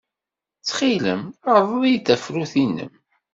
Ttxil-m, 0.59 1.21
rḍel-iyi 1.55 1.97
tafrut-nnem. 2.07 2.91